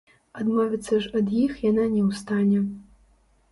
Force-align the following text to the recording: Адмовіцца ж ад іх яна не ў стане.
Адмовіцца 0.43 0.93
ж 1.03 1.11
ад 1.19 1.29
іх 1.43 1.53
яна 1.69 1.85
не 1.93 2.01
ў 2.07 2.25
стане. 2.25 2.59